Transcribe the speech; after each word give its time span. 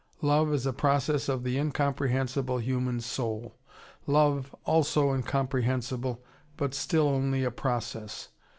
Love 0.23 0.51
is 0.51 0.65
a 0.65 0.73
process 0.73 1.29
of 1.29 1.43
the 1.43 1.59
incomprehensible 1.59 2.57
human 2.57 2.99
soul: 2.99 3.55
love 4.07 4.55
also 4.65 5.13
incomprehensible, 5.13 6.19
but 6.57 6.73
still 6.73 7.07
only 7.07 7.43
a 7.43 7.51
process. 7.51 8.29